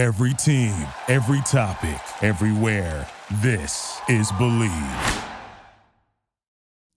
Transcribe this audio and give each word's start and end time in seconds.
Every 0.00 0.32
team, 0.32 0.74
every 1.08 1.42
topic, 1.42 2.00
everywhere. 2.22 3.06
This 3.42 4.00
is 4.08 4.32
Bleav. 4.32 5.24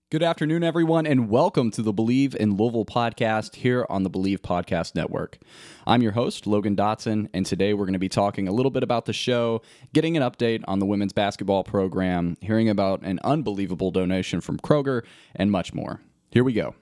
Good 0.10 0.24
afternoon, 0.24 0.64
everyone, 0.64 1.06
and 1.06 1.30
welcome 1.30 1.70
to 1.72 1.82
the 1.82 1.92
Bleav 1.92 2.34
in 2.34 2.56
Louisville 2.56 2.86
podcast 2.86 3.56
here 3.56 3.86
on 3.90 4.04
the 4.04 4.10
Bleav 4.10 4.38
Podcast 4.38 4.96
Network. 4.96 5.38
I'm 5.86 6.02
your 6.02 6.14
host, 6.14 6.48
Logan 6.48 6.78
Dotson, 6.78 7.28
and 7.34 7.46
today 7.46 7.74
we're 7.74 7.84
going 7.84 7.92
to 7.92 8.00
be 8.00 8.08
talking 8.08 8.48
a 8.48 8.54
little 8.54 8.72
bit 8.72 8.84
about 8.84 9.04
the 9.04 9.12
show, 9.12 9.62
getting 9.92 10.16
an 10.16 10.24
update 10.24 10.64
on 10.66 10.80
the 10.80 10.86
women's 10.86 11.12
basketball 11.12 11.66
program, 11.66 12.38
hearing 12.40 12.70
about 12.70 13.02
an 13.02 13.20
unbelievable 13.26 13.92
donation 13.92 14.40
from 14.40 14.58
Kroger, 14.60 15.04
and 15.36 15.52
much 15.52 15.74
more. 15.74 16.00
Here 16.32 16.46
we 16.46 16.54
go. 16.54 16.74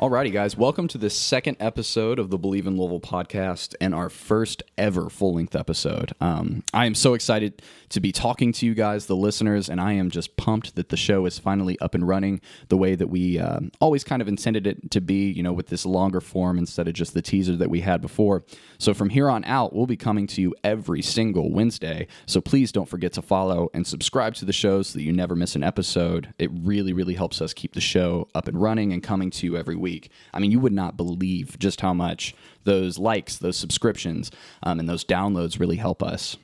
Alrighty, 0.00 0.32
guys, 0.32 0.56
welcome 0.56 0.88
to 0.88 0.96
the 0.96 1.10
second 1.10 1.58
episode 1.60 2.18
of 2.18 2.30
the 2.30 2.38
Bleav 2.38 2.66
in 2.66 2.78
Louisville 2.78 3.00
podcast 3.00 3.74
and 3.82 3.94
our 3.94 4.08
first 4.08 4.62
ever 4.78 5.10
full 5.10 5.34
length 5.34 5.54
episode. 5.54 6.14
Um, 6.22 6.64
I 6.72 6.86
am 6.86 6.94
so 6.94 7.12
excited 7.12 7.60
to 7.90 8.00
be 8.00 8.10
talking 8.10 8.50
to 8.52 8.64
you 8.64 8.72
guys, 8.72 9.04
the 9.04 9.14
listeners, 9.14 9.68
and 9.68 9.78
I 9.78 9.92
am 9.92 10.10
just 10.10 10.38
pumped 10.38 10.76
that 10.76 10.88
the 10.88 10.96
show 10.96 11.26
is 11.26 11.38
finally 11.38 11.78
up 11.80 11.94
and 11.94 12.08
running 12.08 12.40
the 12.68 12.78
way 12.78 12.94
that 12.94 13.08
we 13.08 13.38
uh, 13.38 13.60
always 13.78 14.02
kind 14.02 14.22
of 14.22 14.28
intended 14.28 14.66
it 14.66 14.90
to 14.92 15.02
be, 15.02 15.30
you 15.30 15.42
know, 15.42 15.52
with 15.52 15.66
this 15.66 15.84
longer 15.84 16.22
form 16.22 16.56
instead 16.56 16.88
of 16.88 16.94
just 16.94 17.12
the 17.12 17.20
teaser 17.20 17.56
that 17.56 17.68
we 17.68 17.82
had 17.82 18.00
before. 18.00 18.42
So 18.78 18.94
from 18.94 19.10
here 19.10 19.28
on 19.28 19.44
out, 19.44 19.74
we'll 19.74 19.84
be 19.84 19.98
coming 19.98 20.26
to 20.28 20.40
you 20.40 20.54
every 20.64 21.02
single 21.02 21.52
Wednesday. 21.52 22.06
So 22.24 22.40
please 22.40 22.72
don't 22.72 22.88
forget 22.88 23.12
to 23.14 23.22
follow 23.22 23.68
and 23.74 23.86
subscribe 23.86 24.32
to 24.36 24.46
the 24.46 24.54
show 24.54 24.80
so 24.80 24.98
that 24.98 25.02
you 25.02 25.12
never 25.12 25.36
miss 25.36 25.56
an 25.56 25.62
episode. 25.62 26.32
It 26.38 26.50
really, 26.54 26.94
really 26.94 27.14
helps 27.14 27.42
us 27.42 27.52
keep 27.52 27.74
the 27.74 27.82
show 27.82 28.28
up 28.34 28.48
and 28.48 28.58
running 28.58 28.94
and 28.94 29.02
coming 29.02 29.28
to 29.32 29.46
you 29.46 29.58
every 29.58 29.76
week 29.76 29.89
week. 29.90 30.10
I 30.32 30.38
mean, 30.38 30.50
you 30.50 30.60
would 30.60 30.72
not 30.72 30.96
believe 30.96 31.58
just 31.58 31.80
how 31.80 31.94
much 31.94 32.34
those 32.64 32.98
likes, 32.98 33.36
those 33.36 33.56
subscriptions, 33.56 34.30
um, 34.62 34.78
and 34.78 34.88
those 34.88 35.04
downloads 35.04 35.58
really 35.58 35.76
help 35.76 36.02
us. 36.02 36.36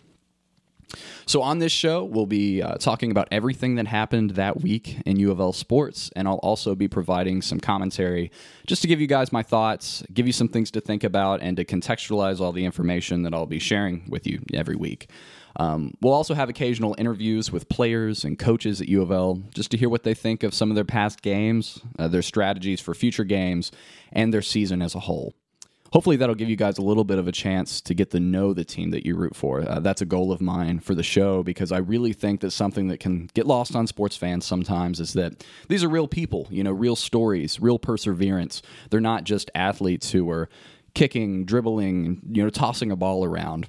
So, 1.27 1.43
on 1.43 1.59
this 1.59 1.73
show, 1.73 2.05
we'll 2.05 2.27
be 2.27 2.63
uh, 2.63 2.77
talking 2.77 3.11
about 3.11 3.27
everything 3.33 3.75
that 3.75 3.89
happened 3.89 4.31
that 4.33 4.61
week 4.63 4.99
in 5.05 5.19
U 5.19 5.33
of 5.33 5.41
L 5.41 5.53
sports, 5.53 6.11
and 6.15 6.29
I'll 6.29 6.37
also 6.37 6.75
be 6.77 6.87
providing 6.87 7.43
some 7.43 7.59
commentary 7.59 8.31
just 8.67 8.83
to 8.83 8.89
give 8.89 9.01
you 9.01 9.09
guys 9.09 9.33
my 9.33 9.43
thoughts, 9.43 10.05
give 10.15 10.27
you 10.27 10.33
some 10.33 10.49
things 10.49 10.71
to 10.73 10.81
think 10.81 11.03
about, 11.03 11.43
and 11.43 11.57
to 11.57 11.65
contextualize 11.65 12.41
all 12.41 12.53
the 12.53 12.65
information 12.65 13.23
that 13.23 13.35
I'll 13.35 13.47
be 13.47 13.59
sharing 13.59 14.05
with 14.09 14.27
you 14.27 14.41
every 14.55 14.77
week. 14.77 15.09
Um, 15.59 15.95
we'll 16.01 16.13
also 16.13 16.35
have 16.35 16.49
occasional 16.49 16.95
interviews 16.99 17.51
with 17.51 17.69
players 17.69 18.25
and 18.25 18.39
coaches 18.39 18.81
at 18.81 18.89
U 18.89 19.03
of 19.03 19.11
L 19.11 19.43
just 19.55 19.71
to 19.71 19.77
hear 19.77 19.89
what 19.89 20.03
they 20.03 20.15
think 20.15 20.43
of 20.43 20.55
some 20.55 20.71
of 20.71 20.75
their 20.75 20.85
past 20.85 21.23
games, 21.23 21.81
uh, 21.99 22.09
their 22.09 22.23
strategies 22.23 22.81
for 22.81 22.95
future 22.95 23.25
games, 23.25 23.73
and 24.13 24.33
their 24.33 24.43
season 24.43 24.83
as 24.83 24.95
a 24.95 25.01
whole. 25.01 25.35
Hopefully, 25.93 26.17
that'll 26.17 26.35
give 26.35 26.51
you 26.51 26.57
guys 26.57 26.79
a 26.79 26.83
little 26.83 27.05
bit 27.05 27.19
of 27.19 27.29
a 27.29 27.33
chance 27.33 27.81
to 27.81 27.95
get 27.95 28.11
to 28.11 28.21
know 28.21 28.53
the 28.53 28.65
team 28.65 28.91
that 28.91 29.07
you 29.07 29.17
root 29.17 29.37
for. 29.37 29.67
Uh, 29.67 29.81
that's 29.81 30.03
a 30.03 30.05
goal 30.05 30.33
of 30.33 30.41
mine 30.41 30.81
for 30.81 30.95
the 30.95 31.03
show 31.03 31.43
because 31.43 31.73
I 31.73 31.79
really 31.79 32.13
think 32.13 32.41
that 32.41 32.51
something 32.51 32.89
that 32.89 32.99
can 32.99 33.31
get 33.35 33.47
lost 33.47 33.75
on 33.77 33.87
sports 33.87 34.17
fans 34.17 34.45
sometimes 34.45 35.01
is 35.01 35.13
that 35.15 35.45
these 35.69 35.85
are 35.85 35.89
real 35.89 36.09
people, 36.09 36.49
you 36.51 36.65
know, 36.65 36.73
real 36.73 36.97
stories, 36.97 37.61
real 37.61 37.79
perseverance. 37.79 38.63
They're 38.91 39.01
not 39.01 39.25
just 39.25 39.51
athletes 39.55 40.11
who 40.11 40.29
are 40.29 40.49
kicking, 40.95 41.45
dribbling, 41.45 42.21
you 42.33 42.43
know, 42.43 42.51
tossing 42.51 42.91
a 42.91 42.97
ball 42.97 43.25
around. 43.25 43.67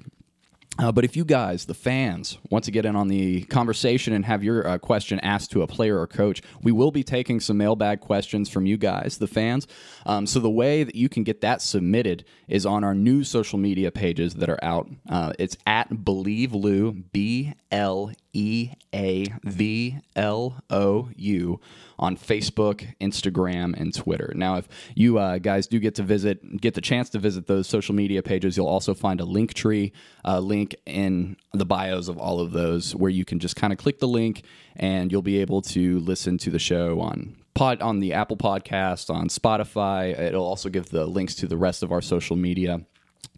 Uh, 0.78 0.92
but 0.92 1.04
if 1.04 1.16
you 1.16 1.24
guys, 1.24 1.66
the 1.66 1.74
fans, 1.74 2.38
want 2.50 2.64
to 2.64 2.70
get 2.70 2.86
in 2.86 2.94
on 2.94 3.08
the 3.08 3.42
conversation 3.44 4.12
and 4.12 4.24
have 4.24 4.44
your 4.44 4.66
uh, 4.66 4.78
question 4.78 5.18
asked 5.20 5.50
to 5.50 5.62
a 5.62 5.66
player 5.66 5.98
or 5.98 6.06
coach, 6.06 6.40
we 6.62 6.70
will 6.70 6.92
be 6.92 7.02
taking 7.02 7.40
some 7.40 7.56
mailbag 7.56 8.00
questions 8.00 8.48
from 8.48 8.64
you 8.64 8.76
guys, 8.76 9.18
the 9.18 9.26
fans. 9.26 9.66
Um, 10.06 10.24
so 10.24 10.38
the 10.38 10.48
way 10.48 10.84
that 10.84 10.94
you 10.94 11.08
can 11.08 11.24
get 11.24 11.40
that 11.40 11.62
submitted 11.62 12.24
is 12.46 12.64
on 12.64 12.84
our 12.84 12.94
new 12.94 13.24
social 13.24 13.58
media 13.58 13.90
pages 13.90 14.34
that 14.34 14.48
are 14.48 14.62
out. 14.62 14.88
Uh, 15.10 15.32
it's 15.38 15.56
at 15.66 15.90
Bleav 15.90 16.52
Lou, 16.52 16.92
B 16.92 17.54
L 17.72 18.12
E 18.32 18.70
A 18.94 19.26
V 19.44 19.98
L 20.16 20.62
O 20.70 21.08
U 21.16 21.60
on 21.98 22.16
Facebook, 22.16 22.86
Instagram, 23.00 23.78
and 23.78 23.94
Twitter. 23.94 24.32
Now, 24.36 24.56
if 24.56 24.68
you 24.94 25.18
uh, 25.18 25.38
guys 25.38 25.66
do 25.66 25.78
get 25.78 25.96
to 25.96 26.02
visit, 26.02 26.60
get 26.60 26.74
the 26.74 26.80
chance 26.80 27.10
to 27.10 27.18
visit 27.18 27.46
those 27.46 27.66
social 27.66 27.94
media 27.94 28.22
pages, 28.22 28.56
you'll 28.56 28.68
also 28.68 28.94
find 28.94 29.20
a 29.20 29.24
link 29.24 29.54
tree 29.54 29.92
uh, 30.24 30.38
link 30.38 30.76
in 30.86 31.36
the 31.52 31.66
bios 31.66 32.08
of 32.08 32.18
all 32.18 32.40
of 32.40 32.52
those 32.52 32.94
where 32.94 33.10
you 33.10 33.24
can 33.24 33.38
just 33.38 33.56
kind 33.56 33.72
of 33.72 33.78
click 33.78 33.98
the 33.98 34.08
link 34.08 34.42
and 34.76 35.10
you'll 35.10 35.22
be 35.22 35.40
able 35.40 35.60
to 35.62 35.98
listen 36.00 36.38
to 36.38 36.50
the 36.50 36.58
show 36.58 37.00
on 37.00 37.36
pod 37.54 37.82
on 37.82 37.98
the 37.98 38.12
Apple 38.12 38.36
Podcast, 38.36 39.12
on 39.12 39.28
Spotify. 39.28 40.18
It'll 40.18 40.44
also 40.44 40.68
give 40.68 40.90
the 40.90 41.06
links 41.06 41.34
to 41.36 41.46
the 41.46 41.56
rest 41.56 41.82
of 41.82 41.90
our 41.90 42.00
social 42.00 42.36
media. 42.36 42.82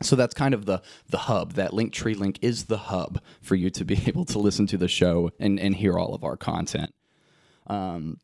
So 0.02 0.16
that's 0.16 0.34
kind 0.34 0.54
of 0.54 0.66
the 0.66 0.82
the 1.08 1.18
hub. 1.18 1.54
That 1.54 1.72
link 1.74 1.92
tree 1.92 2.14
link 2.14 2.38
is 2.42 2.64
the 2.64 2.78
hub 2.78 3.20
for 3.40 3.54
you 3.54 3.70
to 3.70 3.84
be 3.84 4.00
able 4.06 4.24
to 4.26 4.38
listen 4.38 4.66
to 4.68 4.76
the 4.76 4.88
show 4.88 5.30
and, 5.38 5.58
and 5.60 5.74
hear 5.74 5.98
all 5.98 6.14
of 6.14 6.24
our 6.24 6.36
content. 6.36 6.94
Um, 7.66 8.18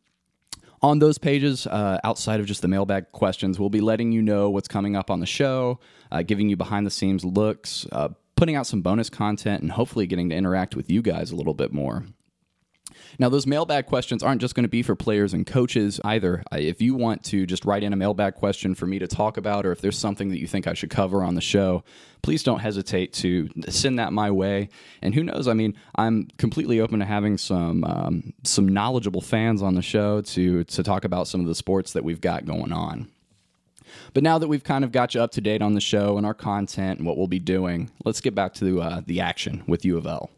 on 0.82 0.98
those 0.98 1.18
pages, 1.18 1.66
uh, 1.66 1.98
outside 2.04 2.40
of 2.40 2.46
just 2.46 2.62
the 2.62 2.68
mailbag 2.68 3.10
questions, 3.12 3.58
we'll 3.58 3.70
be 3.70 3.80
letting 3.80 4.12
you 4.12 4.20
know 4.20 4.50
what's 4.50 4.68
coming 4.68 4.94
up 4.94 5.10
on 5.10 5.20
the 5.20 5.26
show, 5.26 5.80
uh, 6.12 6.22
giving 6.22 6.48
you 6.48 6.56
behind 6.56 6.86
the 6.86 6.90
scenes 6.90 7.24
looks, 7.24 7.86
uh, 7.92 8.08
putting 8.36 8.56
out 8.56 8.66
some 8.66 8.82
bonus 8.82 9.08
content, 9.08 9.62
and 9.62 9.72
hopefully 9.72 10.06
getting 10.06 10.28
to 10.28 10.36
interact 10.36 10.76
with 10.76 10.90
you 10.90 11.00
guys 11.00 11.30
a 11.30 11.36
little 11.36 11.54
bit 11.54 11.72
more. 11.72 12.04
Now, 13.18 13.28
those 13.28 13.46
mailbag 13.46 13.86
questions 13.86 14.22
aren't 14.22 14.40
just 14.40 14.54
going 14.54 14.64
to 14.64 14.68
be 14.68 14.82
for 14.82 14.94
players 14.94 15.32
and 15.32 15.46
coaches 15.46 16.00
either. 16.04 16.42
If 16.52 16.82
you 16.82 16.94
want 16.94 17.24
to 17.24 17.46
just 17.46 17.64
write 17.64 17.82
in 17.82 17.92
a 17.92 17.96
mailbag 17.96 18.34
question 18.34 18.74
for 18.74 18.86
me 18.86 18.98
to 18.98 19.06
talk 19.06 19.36
about, 19.36 19.64
or 19.66 19.72
if 19.72 19.80
there's 19.80 19.98
something 19.98 20.28
that 20.30 20.38
you 20.38 20.46
think 20.46 20.66
I 20.66 20.74
should 20.74 20.90
cover 20.90 21.22
on 21.22 21.34
the 21.34 21.40
show, 21.40 21.82
please 22.22 22.42
don't 22.42 22.58
hesitate 22.58 23.12
to 23.14 23.48
send 23.68 23.98
that 23.98 24.12
my 24.12 24.30
way. 24.30 24.68
And 25.02 25.14
who 25.14 25.22
knows? 25.24 25.48
I 25.48 25.54
mean, 25.54 25.74
I'm 25.94 26.28
completely 26.38 26.80
open 26.80 26.98
to 26.98 27.04
having 27.04 27.38
some 27.38 27.84
um, 27.84 28.32
some 28.42 28.68
knowledgeable 28.68 29.20
fans 29.20 29.62
on 29.62 29.74
the 29.74 29.82
show 29.82 30.20
to 30.22 30.64
to 30.64 30.82
talk 30.82 31.04
about 31.04 31.28
some 31.28 31.40
of 31.40 31.46
the 31.46 31.54
sports 31.54 31.92
that 31.92 32.04
we've 32.04 32.20
got 32.20 32.44
going 32.44 32.72
on. 32.72 33.08
But 34.12 34.22
now 34.22 34.38
that 34.38 34.48
we've 34.48 34.64
kind 34.64 34.84
of 34.84 34.92
got 34.92 35.14
you 35.14 35.20
up 35.20 35.30
to 35.32 35.40
date 35.40 35.62
on 35.62 35.74
the 35.74 35.80
show 35.80 36.16
and 36.16 36.26
our 36.26 36.34
content 36.34 36.98
and 36.98 37.06
what 37.06 37.16
we'll 37.16 37.28
be 37.28 37.38
doing, 37.38 37.90
let's 38.04 38.20
get 38.20 38.34
back 38.34 38.54
to 38.54 38.80
uh, 38.80 39.02
the 39.06 39.20
action 39.20 39.62
with 39.66 39.84
U 39.84 39.96
of 39.96 40.06
L. 40.06 40.30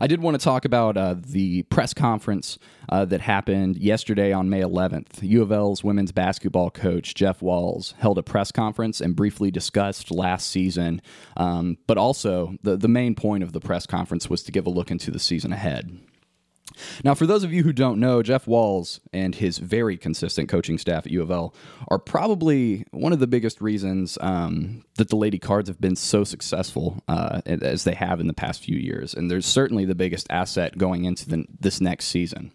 I 0.00 0.06
did 0.06 0.20
want 0.20 0.38
to 0.38 0.44
talk 0.44 0.64
about 0.66 0.96
uh, 0.96 1.14
the 1.18 1.62
press 1.64 1.94
conference 1.94 2.58
uh, 2.90 3.06
that 3.06 3.22
happened 3.22 3.78
yesterday 3.78 4.32
on 4.32 4.50
May 4.50 4.60
11th. 4.60 5.22
U 5.22 5.40
of 5.40 5.50
L's 5.50 5.82
women's 5.82 6.12
basketball 6.12 6.70
coach, 6.70 7.14
Jeff 7.14 7.40
Walz 7.40 7.94
held 7.98 8.18
a 8.18 8.22
press 8.22 8.52
conference 8.52 9.00
and 9.00 9.16
briefly 9.16 9.50
discussed 9.50 10.10
last 10.10 10.50
season. 10.50 11.00
Um, 11.36 11.78
but 11.86 11.96
also, 11.96 12.56
the, 12.62 12.76
the 12.76 12.88
main 12.88 13.14
point 13.14 13.42
of 13.42 13.52
the 13.52 13.60
press 13.60 13.86
conference 13.86 14.28
was 14.28 14.42
to 14.42 14.52
give 14.52 14.66
a 14.66 14.70
look 14.70 14.90
into 14.90 15.10
the 15.10 15.18
season 15.18 15.52
ahead. 15.52 15.98
Now, 17.04 17.14
for 17.14 17.26
those 17.26 17.44
of 17.44 17.52
you 17.52 17.62
who 17.62 17.72
don't 17.72 18.00
know, 18.00 18.22
Jeff 18.22 18.46
Walz 18.46 19.00
and 19.12 19.34
his 19.34 19.58
very 19.58 19.96
consistent 19.96 20.48
coaching 20.48 20.78
staff 20.78 21.06
at 21.06 21.12
U 21.12 21.22
of 21.22 21.30
L 21.30 21.54
are 21.88 21.98
probably 21.98 22.84
one 22.90 23.12
of 23.12 23.18
the 23.18 23.26
biggest 23.26 23.60
reasons 23.60 24.18
um, 24.20 24.84
that 24.96 25.08
the 25.08 25.16
Lady 25.16 25.38
Cards 25.38 25.68
have 25.68 25.80
been 25.80 25.96
so 25.96 26.24
successful 26.24 27.02
uh, 27.08 27.40
as 27.46 27.84
they 27.84 27.94
have 27.94 28.20
in 28.20 28.26
the 28.26 28.32
past 28.34 28.62
few 28.62 28.76
years. 28.76 29.14
And 29.14 29.30
there's 29.30 29.46
certainly 29.46 29.84
the 29.84 29.94
biggest 29.94 30.26
asset 30.30 30.76
going 30.76 31.04
into 31.04 31.28
the, 31.28 31.46
this 31.60 31.80
next 31.80 32.06
season. 32.06 32.52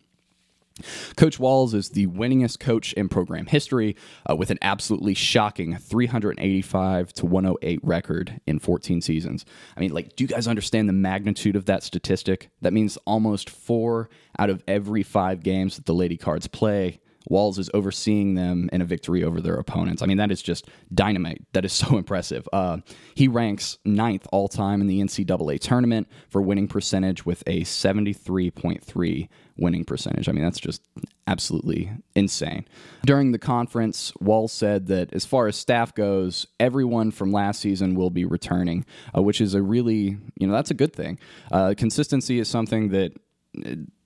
Coach 1.16 1.40
Walz 1.40 1.74
is 1.74 1.90
the 1.90 2.08
winningest 2.08 2.60
coach 2.60 2.94
in 2.94 3.10
program 3.10 3.46
history 3.46 3.96
uh, 4.30 4.36
with 4.36 4.50
an 4.50 4.60
absolutely 4.62 5.14
shocking 5.14 5.78
385 5.78 7.14
to 7.14 7.26
108 7.26 7.80
record 7.84 8.42
in 8.46 8.60
14 8.60 9.02
seasons. 9.02 9.46
I 9.76 9.80
mean, 9.80 9.94
like, 9.94 10.16
do 10.16 10.24
you 10.24 10.28
guys 10.28 10.48
understand 10.48 10.90
the 10.90 10.94
magnitude 10.94 11.56
of 11.56 11.66
that 11.66 11.84
statistic? 11.84 12.50
That 12.62 12.74
means 12.74 12.98
almost 13.06 13.50
four 13.50 14.10
out 14.38 14.50
of 14.50 14.64
every 14.68 15.04
five 15.04 15.44
games 15.44 15.76
that 15.76 15.86
the 15.86 15.94
Lady 15.94 16.18
Cards 16.18 16.48
play 16.48 17.00
Walz 17.30 17.58
is 17.60 17.70
overseeing 17.74 18.36
them 18.36 18.70
in 18.74 18.82
a 18.82 18.86
victory 18.86 19.24
over 19.24 19.42
their 19.42 19.56
opponents. 19.56 20.02
I 20.02 20.06
mean, 20.06 20.18
that 20.18 20.32
is 20.32 20.42
just 20.42 20.68
dynamite. 20.94 21.46
That 21.54 21.66
is 21.66 21.74
so 21.74 21.98
impressive. 21.98 22.48
Uh, 22.52 22.78
he 23.16 23.28
ranks 23.28 23.78
ninth 23.86 24.28
all 24.32 24.48
time 24.48 24.82
in 24.82 24.88
the 24.88 25.02
NCAA 25.02 25.60
tournament 25.60 26.08
for 26.30 26.42
winning 26.42 26.68
percentage 26.68 27.26
with 27.26 27.44
a 27.48 27.62
73.3 27.62 29.30
winning 29.58 29.86
percentage. 29.86 30.28
I 30.28 30.32
mean, 30.32 30.44
that's 30.44 30.60
just 30.60 30.82
absolutely 31.28 31.92
insane. 32.16 32.66
During 33.06 33.32
the 33.32 33.40
conference, 33.40 34.12
Walz 34.20 34.52
said 34.52 34.88
that 34.88 35.14
as 35.14 35.26
far 35.26 35.48
as 35.48 35.56
staff 35.56 35.94
goes, 35.94 36.48
everyone 36.60 37.12
from 37.12 37.32
last 37.32 37.60
season 37.60 37.96
will 37.96 38.10
be 38.10 38.26
returning, 38.26 38.86
uh, 39.16 39.22
which 39.22 39.40
is 39.40 39.54
a 39.54 39.62
really, 39.62 40.18
you 40.38 40.48
know, 40.48 40.54
that's 40.54 40.72
a 40.72 40.76
good 40.76 40.94
thing. 40.94 41.20
Uh, 41.52 41.74
consistency 41.78 42.40
is 42.40 42.48
something 42.48 42.90
that 42.90 43.14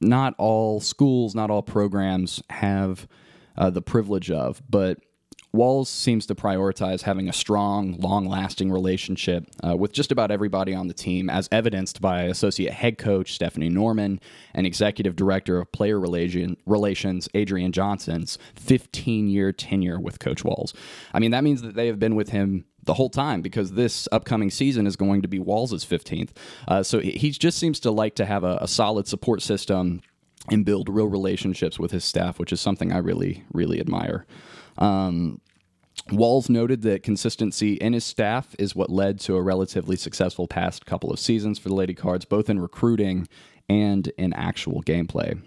not 0.01 0.35
all 0.37 0.79
schools, 0.79 1.35
not 1.35 1.49
all 1.49 1.61
programs 1.61 2.41
have 2.49 3.07
uh, 3.57 3.69
the 3.69 3.81
privilege 3.81 4.31
of, 4.31 4.61
but 4.69 4.99
Walz 5.55 5.89
seems 5.89 6.25
to 6.25 6.35
prioritize 6.35 7.03
having 7.03 7.29
a 7.29 7.33
strong, 7.33 7.93
long 7.99 8.27
lasting 8.27 8.71
relationship 8.71 9.47
uh, 9.65 9.75
with 9.75 9.93
just 9.93 10.11
about 10.11 10.29
everybody 10.29 10.73
on 10.73 10.87
the 10.87 10.93
team, 10.93 11.29
as 11.29 11.47
evidenced 11.51 12.01
by 12.01 12.23
associate 12.23 12.73
head 12.73 12.97
coach 12.97 13.33
Stephanie 13.33 13.69
Norman 13.69 14.19
and 14.53 14.67
executive 14.67 15.15
director 15.15 15.57
of 15.57 15.71
player 15.71 15.99
relation, 15.99 16.57
relations 16.65 17.29
Adrian 17.33 17.71
Johnson's 17.71 18.37
15 18.55 19.29
year 19.29 19.51
tenure 19.51 19.99
with 19.99 20.19
Coach 20.19 20.43
Walz. 20.43 20.73
I 21.13 21.19
mean, 21.19 21.31
that 21.31 21.43
means 21.43 21.61
that 21.61 21.75
they 21.75 21.87
have 21.87 21.99
been 21.99 22.15
with 22.15 22.29
him 22.29 22.65
the 22.85 22.93
whole 22.93 23.09
time 23.09 23.41
because 23.41 23.73
this 23.73 24.07
upcoming 24.11 24.49
season 24.49 24.87
is 24.87 24.95
going 24.95 25.21
to 25.21 25.27
be 25.27 25.39
Walz' 25.39 25.85
15th. 25.85 26.29
Uh, 26.67 26.83
so 26.83 26.99
he 26.99 27.31
just 27.31 27.57
seems 27.57 27.79
to 27.81 27.91
like 27.91 28.15
to 28.15 28.25
have 28.25 28.43
a, 28.43 28.57
a 28.61 28.67
solid 28.67 29.07
support 29.07 29.41
system 29.41 30.01
and 30.49 30.65
build 30.65 30.89
real 30.89 31.07
relationships 31.07 31.79
with 31.79 31.91
his 31.91 32.03
staff, 32.03 32.39
which 32.39 32.53
is 32.53 32.61
something 32.61 32.91
I 32.91 32.97
really, 32.97 33.43
really 33.51 33.79
admire. 33.79 34.25
Um, 34.77 35.41
Walz 36.11 36.49
noted 36.49 36.81
that 36.83 37.03
consistency 37.03 37.73
in 37.73 37.93
his 37.93 38.03
staff 38.03 38.55
is 38.59 38.75
what 38.75 38.89
led 38.89 39.19
to 39.21 39.35
a 39.35 39.41
relatively 39.41 39.95
successful 39.95 40.47
past 40.47 40.85
couple 40.85 41.11
of 41.11 41.19
seasons 41.19 41.57
for 41.57 41.69
the 41.69 41.75
Lady 41.75 41.93
Cards, 41.93 42.25
both 42.25 42.49
in 42.49 42.59
recruiting 42.59 43.27
and 43.67 44.09
in 44.17 44.33
actual 44.33 44.83
gameplay. 44.83 45.41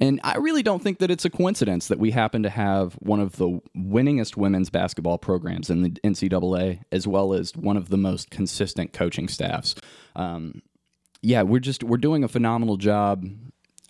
And 0.00 0.20
I 0.22 0.36
really 0.36 0.62
don't 0.62 0.82
think 0.82 0.98
that 1.00 1.10
it's 1.10 1.24
a 1.24 1.30
coincidence 1.30 1.88
that 1.88 1.98
we 1.98 2.12
happen 2.12 2.44
to 2.44 2.50
have 2.50 2.94
one 2.94 3.20
of 3.20 3.36
the 3.36 3.60
winningest 3.76 4.36
women's 4.36 4.70
basketball 4.70 5.18
programs 5.18 5.70
in 5.70 5.82
the 5.82 5.90
NCAA, 5.90 6.82
as 6.92 7.06
well 7.06 7.34
as 7.34 7.54
one 7.56 7.76
of 7.76 7.88
the 7.88 7.96
most 7.96 8.30
consistent 8.30 8.92
coaching 8.92 9.26
staffs. 9.26 9.74
Um, 10.14 10.62
yeah, 11.20 11.42
we're 11.42 11.58
just 11.58 11.82
we're 11.82 11.96
doing 11.96 12.22
a 12.22 12.28
phenomenal 12.28 12.76
job 12.76 13.26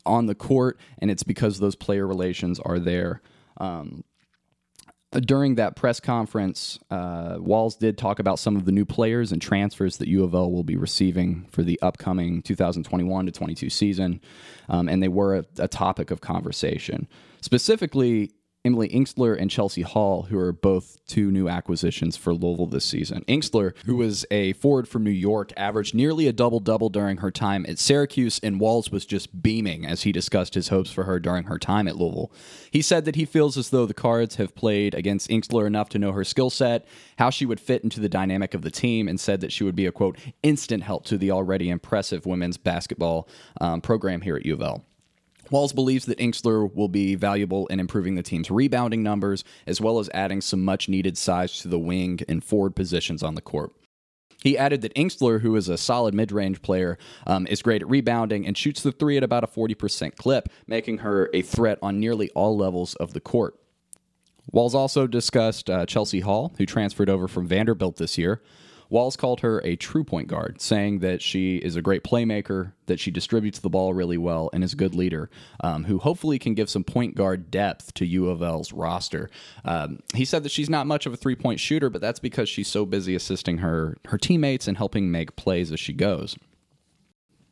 on 0.06 0.26
the 0.26 0.34
court, 0.34 0.81
and 0.99 1.10
it's 1.10 1.22
because 1.22 1.58
those 1.58 1.76
player 1.76 2.06
relations 2.06 2.58
are 2.61 2.78
there. 2.78 3.20
Um, 3.58 4.02
during 5.12 5.55
that 5.55 5.75
press 5.75 6.00
conference, 6.00 6.78
uh, 6.90 7.37
Walz 7.38 7.76
did 7.76 7.96
talk 7.96 8.19
about 8.19 8.38
some 8.38 8.56
of 8.56 8.66
the 8.66 8.72
new 8.72 8.84
players 8.84 9.32
and 9.32 9.40
transfers 9.40 9.96
that 9.99 10.08
U 10.08 10.22
of 10.22 10.34
L 10.34 10.50
will 10.50 10.64
be 10.64 10.76
receiving 10.76 11.46
for 11.50 11.62
the 11.62 11.78
upcoming 11.81 12.43
2021 12.43 13.26
to 13.26 13.32
22 13.32 13.70
season, 13.70 14.20
um, 14.69 14.88
and 14.88 15.02
they 15.02 15.08
were 15.08 15.37
a, 15.37 15.44
a 15.58 15.69
topic 15.69 16.10
of 16.10 16.20
conversation. 16.20 17.08
Specifically, 17.40 18.32
Emily 18.68 18.90
Engstler 18.90 19.34
and 19.40 19.50
Chelsea 19.50 19.80
Hall, 19.80 20.24
who 20.24 20.38
are 20.38 20.52
both 20.52 20.98
two 21.06 21.30
new 21.30 21.48
acquisitions 21.48 22.18
for 22.18 22.34
Louisville 22.34 22.66
this 22.66 22.84
season. 22.84 23.24
Engstler, 23.26 23.74
who 23.86 23.96
was 23.96 24.26
a 24.30 24.52
forward 24.52 24.86
from 24.86 25.04
New 25.04 25.10
York, 25.10 25.54
averaged 25.56 25.94
nearly 25.94 26.26
a 26.26 26.34
double 26.34 26.60
double 26.60 26.90
during 26.90 27.16
her 27.16 27.30
time 27.30 27.64
at 27.66 27.78
Syracuse, 27.78 28.38
and 28.42 28.60
Walz 28.60 28.90
was 28.90 29.06
just 29.06 29.42
beaming 29.42 29.86
as 29.86 30.02
he 30.02 30.12
discussed 30.12 30.52
his 30.52 30.68
hopes 30.68 30.90
for 30.90 31.04
her 31.04 31.18
during 31.18 31.44
her 31.44 31.58
time 31.58 31.88
at 31.88 31.96
Louisville. 31.96 32.30
He 32.70 32.82
said 32.82 33.06
that 33.06 33.16
he 33.16 33.24
feels 33.24 33.56
as 33.56 33.70
though 33.70 33.86
the 33.86 33.94
Cards 33.94 34.36
have 34.36 34.54
played 34.54 34.94
against 34.94 35.30
Engstler 35.30 35.66
enough 35.66 35.88
to 35.88 35.98
know 35.98 36.12
her 36.12 36.22
skill 36.22 36.50
set, 36.50 36.86
how 37.16 37.30
she 37.30 37.46
would 37.46 37.60
fit 37.60 37.82
into 37.82 38.00
the 38.00 38.08
dynamic 38.10 38.52
of 38.52 38.60
the 38.60 38.70
team, 38.70 39.08
and 39.08 39.18
said 39.18 39.40
that 39.40 39.50
she 39.50 39.64
would 39.64 39.76
be 39.76 39.86
a 39.86 39.92
quote 39.92 40.18
instant 40.42 40.82
help 40.82 41.06
to 41.06 41.16
the 41.16 41.30
already 41.30 41.70
impressive 41.70 42.26
women's 42.26 42.58
basketball 42.58 43.26
um, 43.62 43.80
program 43.80 44.20
here 44.20 44.36
at 44.36 44.44
U 44.44 44.52
of 44.52 44.60
L. 44.60 44.84
Walz 45.50 45.72
believes 45.72 46.06
that 46.06 46.18
Engstler 46.18 46.72
will 46.72 46.88
be 46.88 47.14
valuable 47.14 47.66
in 47.68 47.80
improving 47.80 48.14
the 48.14 48.22
team's 48.22 48.50
rebounding 48.50 49.02
numbers, 49.02 49.44
as 49.66 49.80
well 49.80 49.98
as 49.98 50.10
adding 50.12 50.40
some 50.40 50.64
much 50.64 50.88
needed 50.88 51.16
size 51.16 51.58
to 51.60 51.68
the 51.68 51.78
wing 51.78 52.20
and 52.28 52.44
forward 52.44 52.76
positions 52.76 53.22
on 53.22 53.34
the 53.34 53.40
court. 53.40 53.72
He 54.42 54.56
added 54.56 54.82
that 54.82 54.94
Engstler, 54.94 55.40
who 55.40 55.56
is 55.56 55.68
a 55.68 55.76
solid 55.76 56.14
mid 56.14 56.30
range 56.30 56.62
player, 56.62 56.96
um, 57.26 57.46
is 57.48 57.62
great 57.62 57.82
at 57.82 57.88
rebounding 57.88 58.46
and 58.46 58.56
shoots 58.56 58.82
the 58.82 58.92
three 58.92 59.16
at 59.16 59.24
about 59.24 59.44
a 59.44 59.48
40% 59.48 60.16
clip, 60.16 60.48
making 60.66 60.98
her 60.98 61.28
a 61.34 61.42
threat 61.42 61.78
on 61.82 61.98
nearly 61.98 62.30
all 62.30 62.56
levels 62.56 62.94
of 62.96 63.14
the 63.14 63.20
court. 63.20 63.58
Walz 64.52 64.74
also 64.74 65.06
discussed 65.06 65.68
uh, 65.68 65.84
Chelsea 65.86 66.20
Hall, 66.20 66.54
who 66.56 66.64
transferred 66.66 67.10
over 67.10 67.28
from 67.28 67.46
Vanderbilt 67.46 67.96
this 67.96 68.16
year. 68.16 68.40
Walz 68.90 69.17
called 69.17 69.40
her 69.40 69.61
a 69.64 69.76
true 69.76 70.05
point 70.05 70.29
guard, 70.29 70.61
saying 70.61 71.00
that 71.00 71.20
she 71.20 71.56
is 71.56 71.76
a 71.76 71.82
great 71.82 72.02
playmaker, 72.02 72.73
that 72.87 72.99
she 72.99 73.11
distributes 73.11 73.58
the 73.58 73.69
ball 73.69 73.93
really 73.93 74.19
well, 74.19 74.49
and 74.52 74.64
is 74.64 74.73
a 74.73 74.76
good 74.76 74.94
leader, 74.94 75.29
um, 75.61 75.85
who 75.85 75.99
hopefully 75.99 76.38
can 76.38 76.55
give 76.55 76.70
some 76.70 76.85
point 76.85 77.14
guard 77.14 77.50
depth 77.50 77.93
to 77.94 78.06
U 78.06 78.29
of 78.29 78.43
L's 78.43 78.73
roster. 78.73 79.29
Um, 79.64 80.00
he 80.14 80.25
said 80.25 80.43
that 80.43 80.52
she's 80.52 80.70
not 80.70 80.87
much 80.87 81.06
of 81.06 81.12
a 81.12 81.17
three 81.17 81.37
point 81.37 81.61
shooter, 81.61 81.90
but 81.90 82.00
that's 82.00 82.20
because 82.20 82.49
she's 82.49 82.69
so 82.69 82.87
busy 82.87 83.14
assisting 83.14 83.58
her 83.58 83.99
her 84.06 84.19
teammates 84.19 84.67
and 84.67 84.76
helping 84.76 85.11
make 85.11 85.37
plays 85.37 85.70
as 85.70 85.81
she 85.81 85.93
goes. 85.93 86.37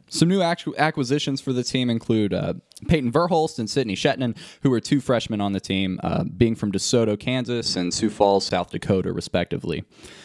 Some 0.08 0.28
new 0.28 0.40
acquisitions 0.42 1.40
for 1.40 1.52
the 1.52 1.64
team 1.64 1.90
include 1.90 2.32
uh, 2.32 2.54
Payton 2.86 3.10
Verhulst 3.10 3.58
and 3.58 3.68
Sydney 3.68 3.96
Shetland, 3.96 4.36
who 4.62 4.72
are 4.72 4.80
two 4.80 5.00
freshmen 5.00 5.40
on 5.40 5.52
the 5.52 5.60
team, 5.60 5.98
uh, 6.02 6.24
being 6.24 6.54
from 6.54 6.70
DeSoto, 6.70 7.18
Kansas, 7.18 7.74
and 7.74 7.92
Sioux 7.92 8.10
Falls, 8.10 8.46
South 8.46 8.70
Dakota, 8.70 9.12
respectively. 9.12 9.84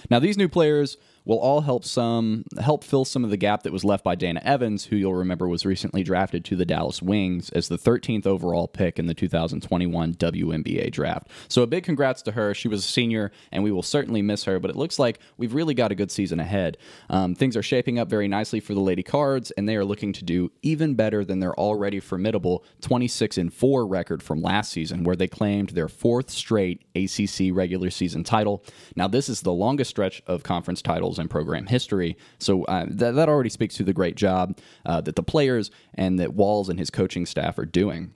Now, 0.10 0.20
these 0.20 0.38
new 0.38 0.48
players 0.48 0.98
will 1.26 1.40
all 1.40 1.62
help 1.62 1.86
some 1.86 2.44
help 2.60 2.84
fill 2.84 3.06
some 3.06 3.24
of 3.24 3.30
the 3.30 3.38
gap 3.38 3.64
that 3.64 3.74
was 3.74 3.84
left 3.84 4.04
by 4.04 4.16
Dana 4.16 4.42
Evans, 4.44 4.86
who 4.86 4.96
you'll 4.96 5.14
remember 5.14 5.48
was 5.48 5.66
recently 5.66 6.04
drafted 6.04 6.44
to 6.46 6.56
the 6.56 6.66
Dallas 6.66 7.02
Wings 7.02 7.50
as 7.52 7.68
the 7.68 7.78
13th 7.78 8.26
overall 8.26 8.68
pick 8.68 8.98
in 8.98 9.08
the 9.08 9.14
2021 9.14 10.16
WNBA 10.16 10.92
draft. 10.92 11.28
So 11.48 11.62
a 11.62 11.68
big 11.68 11.84
congrats 11.84 12.22
to 12.24 12.32
her. 12.32 12.54
She 12.54 12.68
was 12.68 12.86
a 12.86 12.88
senior, 12.88 13.32
and 13.52 13.64
we 13.64 13.72
will 13.72 13.84
certainly 13.84 14.22
miss 14.22 14.46
her. 14.46 14.60
But 14.60 14.72
it 14.72 14.78
looks 14.78 15.00
like 15.00 15.20
we've 15.38 15.54
really 15.54 15.74
got 15.74 15.92
a 15.92 15.96
good 15.96 16.12
season 16.12 16.40
ahead. 16.40 16.78
Um, 17.10 17.36
things 17.36 17.56
are 17.56 17.64
shaping 17.64 18.00
up 18.00 18.10
very 18.10 18.28
nicely 18.28 18.60
for 18.60 18.74
the 18.74 18.80
Lady 18.80 19.04
Cards, 19.04 19.52
and 19.52 19.68
they 19.68 19.76
are 19.76 19.86
looking 19.86 20.14
to 20.14 20.24
do 20.24 20.52
even 20.62 20.96
better 20.96 21.24
than 21.24 21.40
their 21.40 21.58
already 21.60 22.00
formidable 22.00 22.64
26 22.82 23.38
and 23.38 23.54
4 23.54 23.86
record 23.86 24.24
from 24.24 24.42
last 24.42 24.72
season, 24.72 25.04
where 25.04 25.16
they 25.16 25.28
claimed 25.28 25.70
their 25.70 25.88
fourth 25.88 26.30
straight 26.30 26.84
ACC 26.96 27.56
regular 27.56 27.90
season 27.90 28.24
title. 28.24 28.64
Now 28.96 29.08
this 29.08 29.30
is 29.30 29.42
the 29.42 29.54
longest 29.54 29.90
stretch 29.90 30.22
of 30.28 30.44
conference 30.44 30.82
titles 30.82 31.11
titles 31.12 31.20
in 31.20 31.28
program 31.28 31.68
history. 31.68 32.18
So 32.40 32.64
uh, 32.66 32.86
th- 32.86 33.16
that 33.16 33.30
already 33.30 33.50
speaks 33.50 33.76
to 33.76 33.84
the 33.84 33.94
great 33.94 34.16
job 34.16 34.58
uh, 34.86 35.02
that 35.02 35.16
the 35.16 35.24
players 35.24 35.72
and 35.94 36.20
that 36.20 36.34
Walz 36.34 36.70
and 36.70 36.80
his 36.80 36.90
coaching 36.90 37.26
staff 37.26 37.58
are 37.58 37.66
doing. 37.66 38.14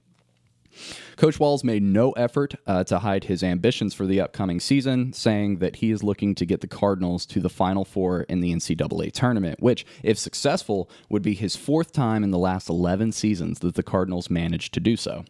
Coach 1.15 1.39
Walz 1.39 1.63
made 1.63 1.83
no 1.83 2.11
effort 2.11 2.55
uh, 2.67 2.83
to 2.85 2.99
hide 2.99 3.25
his 3.25 3.43
ambitions 3.43 3.93
for 3.93 4.05
the 4.05 4.19
upcoming 4.19 4.59
season, 4.59 5.13
saying 5.13 5.59
that 5.59 5.77
he 5.77 5.89
is 5.89 6.03
looking 6.03 6.35
to 6.35 6.45
get 6.45 6.59
the 6.59 6.67
Cardinals 6.67 7.25
to 7.27 7.39
the 7.39 7.49
Final 7.49 7.85
Four 7.85 8.23
in 8.23 8.41
the 8.41 8.53
NCAA 8.53 9.13
tournament, 9.13 9.61
which, 9.61 9.85
if 10.03 10.17
successful, 10.17 10.89
would 11.07 11.21
be 11.21 11.33
his 11.33 11.55
fourth 11.55 11.93
time 11.93 12.25
in 12.25 12.31
the 12.31 12.37
last 12.37 12.67
11 12.69 13.13
seasons 13.13 13.59
that 13.59 13.75
the 13.75 13.83
Cardinals 13.83 14.29
managed 14.29 14.73
to 14.73 14.81
do 14.81 14.97
so. 14.97 15.23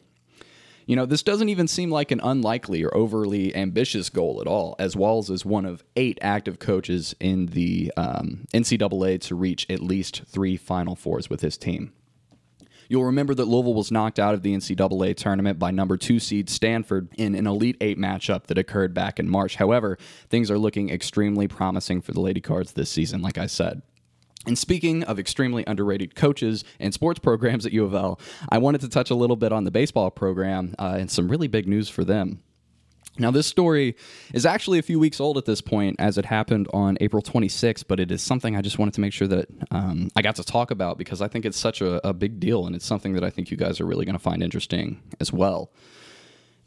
You 0.85 0.95
know, 0.95 1.07
this 1.07 1.23
doesn't 1.23 1.49
even 1.49 1.67
seem 1.67 1.89
like 1.89 2.11
an 2.11 2.21
unlikely 2.21 2.83
or 2.83 2.95
overly 2.95 3.55
ambitious 3.55 4.09
goal 4.09 4.39
at 4.39 4.47
all, 4.47 4.75
as 4.77 4.95
Walz 4.95 5.31
is 5.31 5.43
one 5.43 5.65
of 5.65 5.83
eight 5.95 6.19
active 6.21 6.59
coaches 6.59 7.15
in 7.19 7.47
the 7.47 7.91
um, 7.97 8.45
NCAA 8.53 9.19
to 9.21 9.35
reach 9.35 9.65
at 9.69 9.79
least 9.79 10.23
three 10.27 10.57
Final 10.57 10.95
Fours 10.95 11.27
with 11.27 11.41
his 11.41 11.57
team. 11.57 11.91
You'll 12.87 13.05
remember 13.05 13.33
that 13.33 13.45
Louisville 13.45 13.73
was 13.73 13.91
knocked 13.91 14.19
out 14.19 14.35
of 14.35 14.43
the 14.43 14.55
NCAA 14.55 15.15
tournament 15.15 15.57
by 15.57 15.71
number 15.71 15.97
two 15.97 16.19
seed 16.19 16.51
Stanford 16.51 17.09
in 17.17 17.33
an 17.33 17.47
Elite 17.47 17.77
Eight 17.81 17.97
matchup 17.97 18.45
that 18.45 18.59
occurred 18.59 18.93
back 18.93 19.19
in 19.19 19.27
March. 19.27 19.55
However, 19.55 19.97
things 20.29 20.51
are 20.51 20.59
looking 20.59 20.91
extremely 20.91 21.47
promising 21.47 22.01
for 22.01 22.11
the 22.11 22.21
Lady 22.21 22.41
Cards 22.41 22.73
this 22.73 22.91
season, 22.91 23.23
like 23.23 23.39
I 23.39 23.47
said. 23.47 23.81
And 24.45 24.57
speaking 24.57 25.03
of 25.03 25.19
extremely 25.19 25.63
underrated 25.67 26.15
coaches 26.15 26.63
and 26.79 26.93
sports 26.93 27.19
programs 27.19 27.65
at 27.65 27.73
U 27.73 27.83
of 27.85 27.93
L, 27.93 28.19
I 28.49 28.57
wanted 28.57 28.81
to 28.81 28.89
touch 28.89 29.09
a 29.09 29.15
little 29.15 29.35
bit 29.35 29.51
on 29.51 29.63
the 29.63 29.71
baseball 29.71 30.11
program 30.11 30.75
uh, 30.79 30.97
and 30.99 31.09
some 31.09 31.27
really 31.29 31.47
big 31.47 31.67
news 31.67 31.89
for 31.89 32.03
them. 32.03 32.41
Now, 33.17 33.31
this 33.31 33.47
story 33.47 33.95
is 34.33 34.45
actually 34.45 34.77
a 34.77 34.81
few 34.81 34.99
weeks 34.99 35.21
old 35.21 35.37
at 35.37 35.45
this 35.45 35.61
point, 35.61 35.95
as 35.99 36.17
it 36.17 36.25
happened 36.25 36.67
on 36.73 36.97
April 36.99 37.21
26th, 37.21 37.85
but 37.87 37.99
it 37.99 38.11
is 38.11 38.21
something 38.21 38.57
I 38.57 38.61
just 38.61 38.77
wanted 38.77 38.93
to 38.95 39.01
make 39.01 39.13
sure 39.13 39.27
that 39.29 39.47
um, 39.71 40.09
I 40.17 40.21
got 40.21 40.35
to 40.35 40.43
talk 40.43 40.69
about 40.69 40.97
because 40.97 41.21
I 41.21 41.29
think 41.29 41.45
it's 41.45 41.57
such 41.57 41.79
a, 41.79 42.05
a 42.05 42.13
big 42.13 42.41
deal 42.41 42.67
and 42.67 42.75
it's 42.75 42.85
something 42.85 43.13
that 43.13 43.23
I 43.23 43.29
think 43.29 43.51
you 43.51 43.57
guys 43.57 43.79
are 43.79 43.85
really 43.85 44.05
going 44.05 44.17
to 44.17 44.19
find 44.19 44.43
interesting 44.43 45.01
as 45.21 45.31
well. 45.31 45.71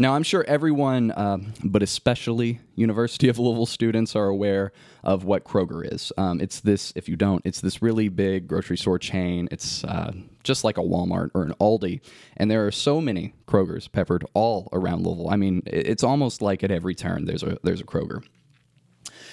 Now, 0.00 0.14
I'm 0.14 0.23
sure 0.23 0.45
everyone, 0.47 1.11
uh, 1.11 1.38
but 1.64 1.83
especially 1.83 2.61
University 2.76 3.28
of 3.28 3.40
Louisville 3.40 3.67
students, 3.67 4.14
are 4.14 4.26
aware 4.26 4.71
of 5.02 5.25
what 5.25 5.43
Kroger 5.43 5.93
is. 5.93 6.12
Um, 6.17 6.40
it's 6.40 6.61
this, 6.61 6.93
if 6.95 7.09
you 7.09 7.17
don't, 7.17 7.43
it's 7.45 7.61
this 7.61 7.83
really 7.83 8.09
big 8.09 8.47
grocery 8.47 8.76
store 8.76 9.00
chain. 9.00 9.49
It's 9.50 9.83
uh, 9.83 10.12
just 10.45 10.62
like 10.62 10.78
a 10.78 10.83
Walmart 10.83 11.31
or 11.35 11.43
an 11.43 11.52
Aldi. 11.61 12.00
And 12.37 12.49
there 12.49 12.64
are 12.64 12.71
so 12.71 13.00
many 13.00 13.35
Krogers 13.49 13.90
peppered 13.90 14.25
all 14.35 14.69
around 14.73 15.05
Louisville. 15.05 15.31
I 15.31 15.37
mean, 15.37 15.64
it's 15.67 16.05
almost 16.05 16.43
like 16.43 16.62
at 16.62 16.71
every 16.71 16.95
turn 16.95 17.25
there's 17.25 17.43
a, 17.43 17.59
there's 17.64 17.81
a 17.81 17.85
Kroger. 17.85 18.25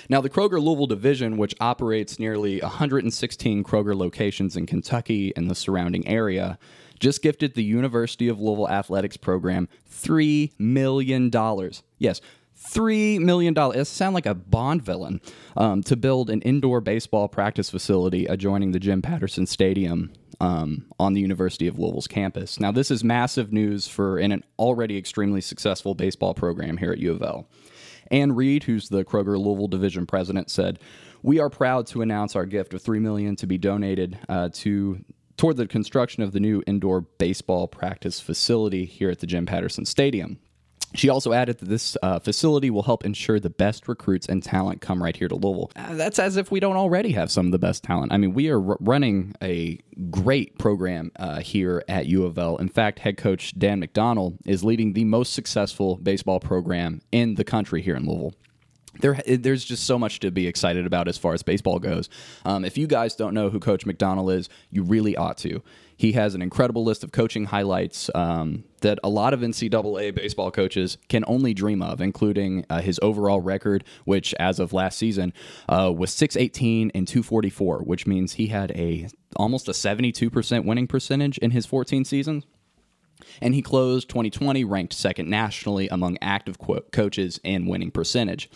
Now, 0.10 0.20
the 0.20 0.32
Kroger 0.32 0.60
Louisville 0.60 0.88
division, 0.88 1.38
which 1.38 1.54
operates 1.60 2.18
nearly 2.18 2.60
116 2.60 3.64
Kroger 3.64 3.96
locations 3.96 4.58
in 4.58 4.66
Kentucky 4.66 5.32
and 5.36 5.48
the 5.48 5.56
surrounding 5.56 6.08
area, 6.08 6.58
just 7.06 7.22
gifted 7.22 7.54
the 7.54 7.64
University 7.64 8.28
of 8.30 8.42
Louisville 8.42 8.68
athletics 8.68 9.16
program 9.16 9.70
$3 9.92 10.52
million. 10.58 11.32
Yes, 12.00 12.20
$3 12.74 13.20
million. 13.20 13.54
It 13.56 13.86
sounds 13.86 14.16
like 14.16 14.26
a 14.26 14.34
Bond 14.34 14.82
villain 14.82 15.22
um, 15.56 15.84
to 15.84 15.96
build 15.96 16.32
an 16.32 16.42
indoor 16.42 16.82
baseball 16.82 17.28
practice 17.28 17.70
facility 17.70 18.26
adjoining 18.26 18.72
the 18.72 18.80
Jim 18.80 19.04
Patterson 19.04 19.46
Stadium 19.46 20.14
um, 20.40 20.88
on 21.00 21.14
the 21.14 21.22
University 21.22 21.68
of 21.68 21.78
Louisville's 21.78 22.08
campus. 22.08 22.60
Now, 22.60 22.72
this 22.72 22.90
is 22.90 23.04
massive 23.04 23.54
news 23.54 23.88
for 23.88 24.18
an 24.18 24.44
already 24.58 24.98
extremely 24.98 25.42
successful 25.42 25.94
baseball 25.94 26.34
program 26.34 26.78
here 26.78 26.92
at 26.92 26.98
U 26.98 27.12
of 27.12 27.22
L. 27.22 27.48
Ann 28.10 28.34
Reed, 28.34 28.64
who's 28.64 28.90
the 28.90 29.06
Kroger 29.06 29.38
Louisville 29.38 29.68
division 29.68 30.08
president, 30.08 30.50
said, 30.50 30.80
"We 31.22 31.40
are 31.40 31.52
proud 31.52 31.86
to 31.88 32.02
announce 32.02 32.36
our 32.36 32.48
gift 32.48 32.74
of 32.74 32.82
three 32.82 33.00
million 33.00 33.36
to 33.36 33.46
be 33.46 33.60
donated 33.60 34.18
uh, 34.28 34.50
to." 34.54 35.06
Toward 35.38 35.58
the 35.58 35.68
construction 35.68 36.24
of 36.24 36.32
the 36.32 36.40
new 36.40 36.64
indoor 36.66 37.02
baseball 37.02 37.68
practice 37.68 38.20
facility 38.20 38.86
here 38.86 39.10
at 39.10 39.20
the 39.20 39.28
Jim 39.28 39.46
Patterson 39.46 39.86
Stadium. 39.86 40.40
She 40.94 41.10
also 41.10 41.34
added 41.34 41.58
that 41.58 41.66
this 41.66 41.98
uh, 42.02 42.20
facility 42.20 42.70
will 42.70 42.84
help 42.84 43.04
ensure 43.04 43.40
the 43.40 43.50
best 43.50 43.88
recruits 43.88 44.28
and 44.28 44.42
talent 44.42 44.82
come 44.82 45.04
right 45.04 45.16
here 45.16 45.28
to 45.28 45.36
Louisville. 45.36 45.72
Uh, 45.76 45.96
that's 45.96 46.20
as 46.20 46.38
if 46.38 46.52
we 46.52 46.62
don't 46.62 46.78
already 46.78 47.12
have 47.12 47.30
some 47.30 47.48
of 47.48 47.52
the 47.52 47.60
best 47.60 47.84
talent. 47.84 48.14
I 48.14 48.18
mean, 48.18 48.34
we 48.34 48.50
are 48.50 48.72
r- 48.72 48.78
running 48.80 49.36
a 49.42 49.80
great 50.10 50.58
program 50.58 51.12
uh, 51.18 51.42
here 51.42 51.84
at 51.90 52.06
U 52.06 52.24
of 52.24 52.38
L. 52.38 52.56
In 52.58 52.70
fact, 52.70 53.00
head 53.00 53.18
coach 53.18 53.58
Dan 53.58 53.82
McDonnell 53.82 54.38
is 54.46 54.64
leading 54.64 54.94
the 54.94 55.04
most 55.04 55.34
successful 55.34 55.98
baseball 55.98 56.40
program 56.40 57.02
in 57.12 57.36
the 57.36 57.44
country 57.44 57.82
here 57.82 57.96
in 57.96 58.06
Louisville 58.06 58.34
there, 59.00 59.20
there's 59.26 59.64
just 59.64 59.86
so 59.86 59.98
much 60.00 60.20
to 60.20 60.32
be 60.32 60.48
excited 60.48 60.86
about 60.86 61.08
as 61.08 61.18
far 61.18 61.34
as 61.34 61.44
baseball 61.44 61.80
goes. 61.80 62.10
Um, 62.46 62.66
if 62.66 62.78
you 62.78 62.88
guys 62.88 63.16
don't 63.16 63.34
know 63.34 63.50
who 63.50 63.60
Coach 63.60 63.86
McDonnell 63.86 64.36
is, 64.36 64.50
you 64.70 64.84
really 64.84 65.16
ought 65.16 65.38
to. 65.40 65.62
He 65.98 66.12
has 66.14 66.36
an 66.36 66.42
incredible 66.42 66.84
list 66.84 67.04
of 67.04 67.12
coaching 67.12 67.46
highlights 67.46 68.10
um, 68.14 68.66
that 68.82 69.00
a 69.04 69.10
lot 69.10 69.34
of 69.34 69.40
NCAA 69.40 70.14
baseball 70.14 70.52
coaches 70.52 70.98
can 71.08 71.24
only 71.26 71.54
dream 71.54 71.82
of, 71.82 72.02
including 72.02 72.66
uh, 72.70 72.82
his 72.82 73.00
overall 73.02 73.40
record, 73.40 73.86
which 74.04 74.34
as 74.36 74.60
of 74.60 74.74
last 74.74 74.98
season 74.98 75.34
uh, 75.70 75.92
was 75.96 76.12
618 76.12 76.92
and 76.94 77.08
244, 77.08 77.80
which 77.80 78.06
means 78.06 78.34
he 78.34 78.48
had 78.48 78.72
a 78.72 79.08
almost 79.38 79.68
a 79.68 79.72
72% 79.72 80.66
winning 80.66 80.88
percentage 80.88 81.38
in 81.38 81.52
his 81.52 81.66
14 81.66 82.06
seasons. 82.06 82.46
And 83.42 83.56
he 83.56 83.62
closed 83.62 84.10
2020 84.10 84.64
ranked 84.64 84.94
second 84.94 85.30
nationally 85.30 85.88
among 85.90 86.18
active 86.22 86.58
co- 86.60 86.84
coaches 86.92 87.40
in 87.44 87.66
winning 87.66 87.92
percentage. 87.92 88.50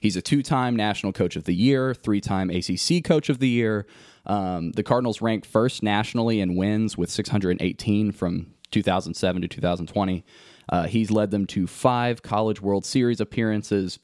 He's 0.00 0.16
a 0.16 0.22
two 0.22 0.42
time 0.42 0.76
National 0.76 1.12
Coach 1.12 1.36
of 1.36 1.44
the 1.44 1.54
Year, 1.54 1.94
three 1.94 2.20
time 2.20 2.50
ACC 2.50 3.02
Coach 3.02 3.28
of 3.28 3.38
the 3.38 3.48
Year, 3.48 3.86
um, 4.26 4.72
the 4.72 4.82
Cardinals 4.82 5.20
ranked 5.20 5.46
first 5.46 5.82
nationally 5.82 6.40
in 6.40 6.56
wins 6.56 6.96
with 6.96 7.10
618 7.10 8.12
from 8.12 8.54
2007 8.70 9.42
to 9.42 9.48
2020. 9.48 10.24
Uh, 10.68 10.86
he's 10.86 11.10
led 11.10 11.30
them 11.30 11.46
to 11.46 11.66
five 11.66 12.22
College 12.22 12.60
World 12.60 12.86
Series 12.86 13.20
appearances. 13.20 13.98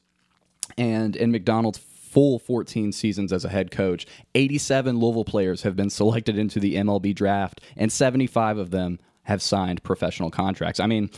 And 0.77 1.15
in 1.15 1.31
McDonnell's 1.31 1.79
full 1.79 2.39
14 2.39 2.91
seasons 2.91 3.33
as 3.33 3.45
a 3.45 3.49
head 3.49 3.71
coach, 3.71 4.05
87 4.35 4.99
Louisville 4.99 5.25
players 5.25 5.63
have 5.63 5.75
been 5.75 5.89
selected 5.89 6.37
into 6.37 6.59
the 6.59 6.75
MLB 6.75 7.15
draft, 7.15 7.61
and 7.75 7.91
75 7.91 8.57
of 8.57 8.71
them 8.71 8.99
have 9.23 9.41
signed 9.41 9.83
professional 9.83 10.31
contracts. 10.31 10.79
I 10.79 10.87
mean, 10.87 11.09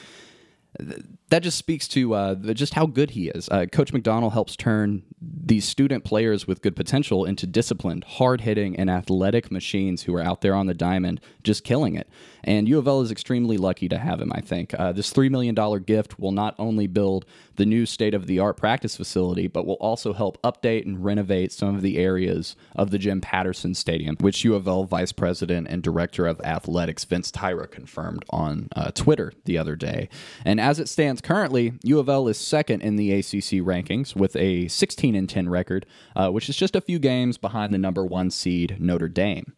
that 0.80 1.42
just 1.42 1.58
speaks 1.58 1.88
to 1.90 2.14
uh, 2.14 2.36
just 2.54 2.74
how 2.74 2.86
good 2.86 3.12
he 3.12 3.30
is. 3.30 3.50
Uh, 3.50 3.66
Coach 3.66 3.94
McDonnell 3.94 4.34
helps 4.34 4.56
turn 4.56 5.04
these 5.22 5.66
student 5.66 6.04
players 6.04 6.48
with 6.48 6.62
good 6.62 6.76
potential 6.76 7.26
into 7.26 7.48
disciplined, 7.48 8.04
hard 8.04 8.42
hitting, 8.42 8.76
and 8.76 8.90
athletic 8.90 9.52
machines 9.52 10.04
who 10.04 10.16
are 10.16 10.22
out 10.22 10.42
there 10.42 10.56
on 10.56 10.68
the 10.68 10.74
diamond 10.74 11.22
just 11.44 11.64
killing 11.64 11.96
it. 11.96 12.10
And 12.44 12.68
U 12.68 12.78
of 12.78 12.88
L 12.88 13.02
is 13.02 13.12
extremely 13.12 13.58
lucky 13.58 13.88
to 13.90 13.98
have 13.98 14.20
him, 14.20 14.32
I 14.34 14.42
think. 14.42 14.74
Uh, 14.78 14.92
this 14.92 15.14
$3 15.14 15.30
million 15.30 15.56
gift 15.84 16.20
will 16.20 16.32
not 16.32 16.56
only 16.60 16.88
build 16.88 17.26
the 17.56 17.66
new 17.66 17.86
state 17.86 18.14
of 18.14 18.28
the 18.28 18.40
art 18.40 18.58
practice 18.58 18.98
facility, 18.98 19.48
but 19.48 19.66
will 19.66 19.76
also 19.76 20.14
help 20.14 20.42
update 20.42 20.86
and 20.86 21.04
renovate 21.04 21.52
some 21.52 21.76
of 21.76 21.82
the 21.82 21.98
areas 21.98 22.56
of 22.76 22.92
the 22.92 22.98
Jim 22.98 23.22
Patterson 23.22 23.74
Stadium, 23.74 24.18
which 24.20 24.44
U 24.44 24.56
of 24.56 24.68
L 24.68 24.84
Vice 24.84 25.12
President 25.12 25.68
and 25.70 25.82
Director 25.82 26.26
of 26.28 26.42
Athletics 26.42 27.06
Vince 27.06 27.32
Tyra 27.32 27.70
confirmed 27.70 28.26
on 28.30 28.68
uh, 28.76 28.92
Twitter 28.92 29.34
the 29.46 29.58
other 29.58 29.76
day. 29.76 30.10
And 30.44 30.60
as 30.64 30.80
it 30.80 30.88
stands 30.88 31.20
currently, 31.20 31.74
U 31.84 32.00
of 32.00 32.08
L 32.08 32.30
is 32.30 32.38
second 32.38 32.82
in 32.82 32.96
the 32.96 33.12
ACC 33.12 33.60
rankings 33.62 34.16
with 34.16 34.34
a 34.38 34.70
16 34.70 35.14
and 35.14 35.30
10 35.30 35.50
record, 35.50 35.86
uh, 36.16 36.30
which 36.30 36.48
is 36.48 36.56
just 36.56 36.76
a 36.76 36.82
few 36.82 37.00
games 37.00 37.38
behind 37.38 37.74
the 37.74 37.78
number 37.78 38.06
one 38.06 38.32
seed 38.32 38.78
Notre 38.80 39.10
Dame. 39.10 39.54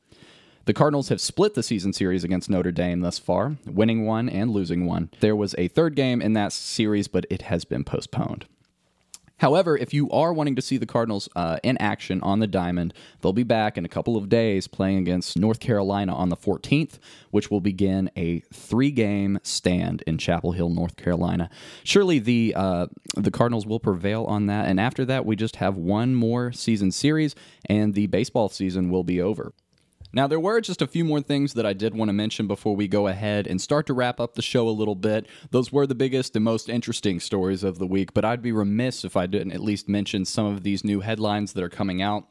The 0.65 0.73
Cardinals 0.73 1.09
have 1.09 1.21
split 1.21 1.53
the 1.53 1.61
season 1.61 1.93
series 1.93 2.23
against 2.23 2.49
Notre 2.49 2.71
Dame 2.71 3.01
thus 3.01 3.19
far, 3.19 3.57
winning 3.67 4.07
one 4.07 4.27
and 4.27 4.49
losing 4.49 4.87
one. 4.87 5.11
There 5.19 5.35
was 5.35 5.53
a 5.59 5.67
third 5.67 5.95
game 5.95 6.23
in 6.23 6.33
that 6.33 6.51
series, 6.51 7.07
but 7.07 7.27
it 7.29 7.43
has 7.43 7.65
been 7.65 7.83
postponed. 7.83 8.47
However, 9.39 9.77
if 9.77 9.93
you 9.93 10.09
are 10.11 10.31
wanting 10.31 10.55
to 10.55 10.61
see 10.61 10.77
the 10.77 10.85
Cardinals 10.85 11.27
uh, 11.35 11.57
in 11.63 11.77
action 11.77 12.21
on 12.21 12.39
the 12.39 12.47
diamond, 12.47 12.93
they'll 13.21 13.33
be 13.33 13.43
back 13.43 13.77
in 13.77 13.83
a 13.83 13.89
couple 13.89 14.15
of 14.15 14.29
days 14.29 14.67
playing 14.67 14.97
against 14.97 15.37
North 15.37 15.59
Carolina 15.59 16.15
on 16.15 16.29
the 16.29 16.37
14th, 16.37 16.99
which 17.31 17.51
will 17.51 17.59
begin 17.59 18.09
a 18.15 18.39
three-game 18.53 19.39
stand 19.43 20.03
in 20.07 20.17
Chapel 20.17 20.53
Hill, 20.53 20.69
North 20.69 20.95
Carolina. 20.95 21.49
Surely 21.83 22.19
the 22.19 22.53
uh, 22.55 22.87
the 23.15 23.31
Cardinals 23.31 23.65
will 23.65 23.79
prevail 23.79 24.23
on 24.25 24.45
that, 24.47 24.67
and 24.67 24.79
after 24.79 25.03
that, 25.05 25.25
we 25.25 25.35
just 25.35 25.57
have 25.57 25.75
one 25.75 26.15
more 26.15 26.51
season 26.53 26.91
series, 26.91 27.35
and 27.65 27.93
the 27.93 28.07
baseball 28.07 28.47
season 28.47 28.89
will 28.89 29.03
be 29.03 29.21
over. 29.21 29.53
Now, 30.15 30.27
there 30.27 30.39
were 30.39 30.61
just 30.61 30.81
a 30.81 30.87
few 30.87 31.03
more 31.03 31.19
things 31.19 31.55
that 31.55 31.65
I 31.65 31.73
did 31.73 31.93
want 31.93 32.07
to 32.07 32.13
mention 32.13 32.47
before 32.47 32.73
we 32.73 32.87
go 32.87 33.07
ahead 33.07 33.47
and 33.47 33.59
start 33.59 33.85
to 33.87 33.93
wrap 33.93 34.17
up 34.17 34.35
the 34.35 34.41
show 34.41 34.69
a 34.69 34.71
little 34.71 34.95
bit. 34.95 35.27
Those 35.51 35.73
were 35.73 35.85
the 35.85 35.93
biggest 35.93 36.37
and 36.37 36.45
most 36.45 36.69
interesting 36.69 37.19
stories 37.19 37.65
of 37.65 37.79
the 37.79 37.85
week, 37.85 38.13
but 38.13 38.23
I'd 38.23 38.41
be 38.41 38.53
remiss 38.53 39.03
if 39.03 39.17
I 39.17 39.25
didn't 39.25 39.51
at 39.51 39.59
least 39.59 39.89
mention 39.89 40.23
some 40.23 40.45
of 40.45 40.63
these 40.63 40.85
new 40.85 41.01
headlines 41.01 41.51
that 41.51 41.63
are 41.65 41.69
coming 41.69 42.01
out. 42.01 42.29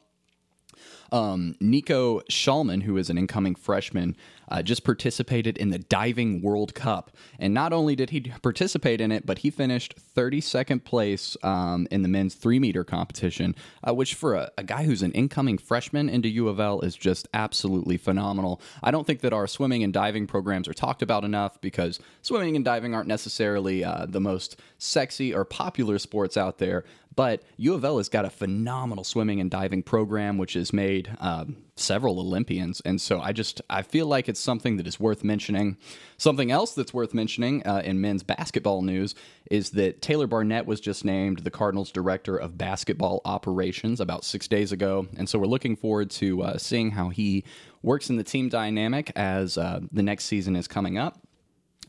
Um, 1.11 1.55
Nico 1.59 2.21
Schallman, 2.29 2.83
who 2.83 2.97
is 2.97 3.09
an 3.09 3.17
incoming 3.17 3.55
freshman, 3.55 4.15
uh, 4.49 4.61
just 4.61 4.83
participated 4.83 5.57
in 5.57 5.69
the 5.69 5.79
Diving 5.79 6.41
World 6.41 6.73
Cup. 6.73 7.11
And 7.39 7.53
not 7.53 7.73
only 7.73 7.95
did 7.95 8.11
he 8.11 8.21
participate 8.21 9.01
in 9.01 9.11
it, 9.11 9.25
but 9.25 9.39
he 9.39 9.49
finished 9.49 9.95
32nd 10.15 10.83
place 10.83 11.35
um, 11.43 11.87
in 11.91 12.01
the 12.01 12.07
men's 12.07 12.35
three 12.35 12.59
meter 12.59 12.83
competition, 12.83 13.55
uh, 13.87 13.93
which 13.93 14.13
for 14.13 14.35
a, 14.35 14.51
a, 14.57 14.63
guy 14.63 14.83
who's 14.83 15.03
an 15.03 15.11
incoming 15.11 15.57
freshman 15.57 16.09
into 16.09 16.27
U 16.29 16.47
of 16.47 16.59
L 16.59 16.81
is 16.81 16.95
just 16.95 17.27
absolutely 17.33 17.97
phenomenal. 17.97 18.61
I 18.83 18.91
don't 18.91 19.05
think 19.05 19.21
that 19.21 19.33
our 19.33 19.47
swimming 19.47 19.83
and 19.83 19.93
diving 19.93 20.27
programs 20.27 20.67
are 20.67 20.73
talked 20.73 21.01
about 21.01 21.23
enough 21.23 21.59
because 21.61 21.99
swimming 22.21 22.55
and 22.55 22.65
diving 22.65 22.93
aren't 22.93 23.07
necessarily 23.07 23.83
uh, 23.83 24.05
the 24.07 24.21
most 24.21 24.59
sexy 24.77 25.33
or 25.33 25.45
popular 25.45 25.99
sports 25.99 26.37
out 26.37 26.57
there. 26.57 26.83
But 27.15 27.43
U 27.57 27.73
of 27.73 27.85
L 27.85 27.97
has 27.97 28.09
got 28.09 28.25
a 28.25 28.29
phenomenal 28.29 29.03
swimming 29.03 29.39
and 29.39 29.49
diving 29.49 29.83
program, 29.83 30.37
which 30.37 30.53
has 30.53 30.73
made 30.73 31.15
um, 31.19 31.57
several 31.75 32.19
Olympians. 32.19 32.81
And 32.81 32.99
so 32.99 33.19
I 33.19 33.31
just 33.31 33.61
I 33.69 33.81
feel 33.83 34.05
like 34.05 34.27
it's 34.27 34.39
something 34.39 34.77
that 34.77 34.87
is 34.87 34.99
worth 34.99 35.23
mentioning. 35.23 35.77
Something 36.17 36.51
else 36.51 36.73
that's 36.73 36.93
worth 36.93 37.13
mentioning 37.13 37.65
uh, 37.65 37.81
in 37.85 38.01
men's 38.01 38.23
basketball 38.23 38.81
news 38.81 39.15
is 39.49 39.71
that 39.71 40.01
Taylor 40.01 40.27
Barnett 40.27 40.65
was 40.65 40.79
just 40.79 41.05
named 41.05 41.39
the 41.39 41.51
Cardinals 41.51 41.91
director 41.91 42.35
of 42.35 42.57
basketball 42.57 43.21
operations 43.25 43.99
about 43.99 44.25
six 44.25 44.47
days 44.47 44.71
ago. 44.71 45.07
And 45.17 45.29
so 45.29 45.39
we're 45.39 45.45
looking 45.45 45.75
forward 45.75 46.09
to 46.11 46.41
uh, 46.43 46.57
seeing 46.57 46.91
how 46.91 47.09
he 47.09 47.43
works 47.81 48.09
in 48.09 48.17
the 48.17 48.23
team 48.23 48.49
dynamic 48.49 49.11
as 49.15 49.57
uh, 49.57 49.79
the 49.91 50.03
next 50.03 50.25
season 50.25 50.55
is 50.55 50.67
coming 50.67 50.97
up. 50.97 51.19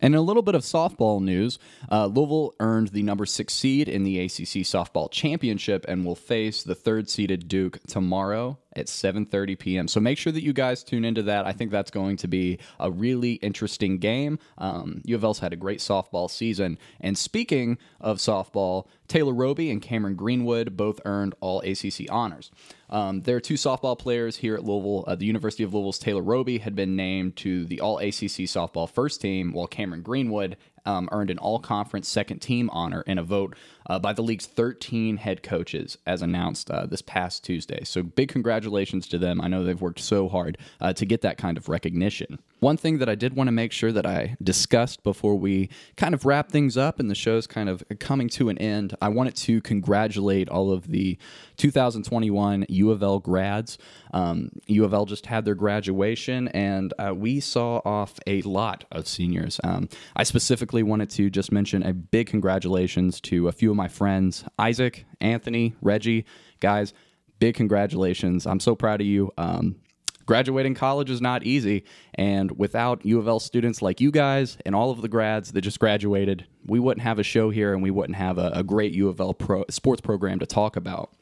And 0.00 0.15
a 0.15 0.21
little 0.21 0.43
bit 0.43 0.55
of 0.55 0.62
softball 0.62 1.23
news, 1.23 1.59
uh, 1.91 2.07
Louisville 2.07 2.55
earned 2.61 2.88
the 2.88 3.03
number 3.03 3.26
six 3.26 3.55
seed 3.55 3.88
in 3.88 4.05
the 4.05 4.21
ACC 4.21 4.62
softball 4.65 5.11
championship 5.11 5.85
and 5.88 6.05
will 6.05 6.15
face 6.15 6.62
the 6.62 6.75
third 6.75 7.09
seeded 7.09 7.49
Duke 7.49 7.81
tomorrow 7.87 8.59
at 8.78 8.87
7:30 8.87 9.59
p.m. 9.59 9.88
So 9.88 10.00
make 10.00 10.18
sure 10.18 10.33
that 10.33 10.42
you 10.42 10.52
guys 10.52 10.83
tune 10.83 11.04
into 11.04 11.23
that. 11.25 11.47
I 11.47 11.52
think 11.52 11.71
that's 11.71 11.90
going 11.90 12.16
to 12.18 12.28
be 12.28 12.59
a 12.78 12.90
really 12.90 13.35
interesting 13.35 13.99
game. 13.99 14.38
Um, 14.59 15.02
U 15.04 15.16
of 15.16 15.25
L's 15.25 15.38
had 15.40 15.52
a 15.52 15.56
great 15.56 15.80
softball 15.80 16.30
season, 16.30 16.78
and 17.00 17.16
speaking 17.16 17.78
of 18.00 18.18
softball, 18.18 18.87
Taylor 19.09 19.33
Roby 19.33 19.71
and 19.71 19.80
Cameron 19.80 20.14
Greenwood 20.14 20.76
both 20.76 21.00
earned 21.04 21.35
all 21.40 21.61
ACC 21.61 22.11
honors. 22.11 22.50
Um, 22.88 23.23
there 23.23 23.37
are 23.37 23.40
two 23.40 23.54
softball 23.54 23.99
players 23.99 24.37
here 24.37 24.54
at 24.54 24.64
Louisville. 24.64 25.04
Uh, 25.06 25.14
the 25.16 25.26
University 25.26 25.62
of 25.62 25.75
Louisville's 25.75 25.99
Taylor 25.99 26.23
Roby 26.23 26.59
had 26.59 26.75
been 26.75 26.97
named 26.97 27.37
to 27.37 27.64
the 27.64 27.80
All 27.80 27.99
ACC 27.99 28.47
softball 28.47 28.88
first 28.88 29.21
team, 29.21 29.52
while 29.52 29.66
Cameron 29.66 30.02
Greenwood 30.02 30.56
um, 30.87 31.09
earned 31.12 31.31
an 31.31 31.38
all 31.38 31.59
conference 31.59 32.09
second 32.09 32.38
team 32.38 32.71
honor 32.71 33.02
in 33.02 33.19
a 33.19 33.23
vote 33.23 33.55
uh, 33.88 33.99
by 33.99 34.12
the 34.12 34.23
league's 34.23 34.47
13 34.47 35.16
head 35.19 35.43
coaches, 35.43 35.99
as 36.07 36.23
announced 36.23 36.71
uh, 36.71 36.87
this 36.87 37.02
past 37.02 37.45
Tuesday. 37.45 37.85
So, 37.85 38.02
big 38.02 38.28
congratulations 38.28 39.09
to 39.09 39.19
them. 39.19 39.40
I 39.40 39.49
know 39.49 39.64
they've 39.64 39.81
worked 39.81 40.00
so 40.00 40.28
hard 40.28 40.59
uh, 40.81 40.93
to 40.95 41.05
get 41.05 41.23
that 41.23 41.38
kind 41.38 41.57
of 41.57 41.69
recognition. 41.69 42.38
One 42.61 42.79
thing 42.79 42.99
that 42.99 43.09
I 43.09 43.15
did 43.15 43.37
want 43.37 43.49
to 43.49 43.53
make 43.53 43.71
sure 43.71 43.93
that 43.93 44.07
I 44.07 44.37
discussed 44.43 45.03
before 45.03 45.37
we 45.37 45.69
kind 45.97 46.15
of 46.15 46.25
wrap 46.25 46.51
things 46.51 46.77
up 46.77 46.99
and 46.99 47.11
the 47.11 47.15
show's 47.15 47.47
kind 47.47 47.69
of 47.69 47.85
coming 47.99 48.29
to 48.31 48.49
an 48.49 48.57
end, 48.57 48.97
I 49.03 49.09
wanted 49.11 49.37
to 49.37 49.61
congratulate 49.61 50.49
all 50.49 50.73
of 50.73 50.89
the 50.89 51.19
2021 51.59 52.65
U 52.69 52.91
of 52.91 53.03
L 53.03 53.19
grads. 53.19 53.77
Um, 54.15 54.51
U 54.69 54.85
of 54.85 54.95
L 54.95 55.05
just 55.05 55.27
had 55.27 55.45
their 55.45 55.55
graduation, 55.55 56.49
and 56.49 56.95
uh, 56.99 57.15
we 57.15 57.41
saw 57.41 57.83
off 57.85 58.19
a 58.27 58.41
lot 58.43 58.85
of 58.91 59.07
seniors. 59.07 59.61
Um, 59.63 59.91
I 60.15 60.23
specifically 60.23 60.83
wanted 60.83 61.11
to 61.11 61.29
just 61.29 61.53
mention 61.53 61.83
a 61.83 61.93
big 61.93 62.27
congratulations 62.27 63.21
to 63.23 63.49
a 63.49 63.53
few 63.53 63.71
of 63.71 63.77
my 63.77 63.89
friends 63.89 64.45
Isaac, 64.59 65.05
Anthony, 65.21 65.75
Reggie. 65.83 66.25
Guys, 66.61 66.95
big 67.39 67.55
congratulations. 67.55 68.47
I'm 68.47 68.61
so 68.61 68.75
proud 68.75 69.03
of 69.03 69.07
you. 69.07 69.31
Um, 69.37 69.77
graduating 70.26 70.75
college 70.75 71.11
is 71.11 71.21
not 71.21 71.45
easy. 71.45 71.85
And 72.14 72.59
without 72.59 73.04
U 73.06 73.18
of 73.18 73.28
L 73.28 73.40
students 73.40 73.80
like 73.80 74.00
you 74.00 74.11
guys 74.11 74.59
and 74.66 74.75
all 74.75 74.90
of 74.90 75.00
the 75.00 75.09
grads 75.09 75.52
that 75.52 75.62
just 75.62 75.80
graduated, 75.80 76.47
we 76.66 76.80
wouldn't 76.80 77.02
have 77.02 77.18
a 77.18 77.23
show 77.23 77.50
here 77.50 77.73
and 77.73 77.83
we 77.83 77.90
wouldn't 77.90 78.16
have 78.16 78.38
a, 78.38 78.50
a 78.54 78.62
great 78.62 78.92
U 78.92 79.09
of 79.09 79.21
L 79.21 79.33
pro, 79.35 79.64
sports 79.71 80.00
program 80.00 80.38
to 80.40 80.47
talk 80.47 80.76
about. 80.76 81.12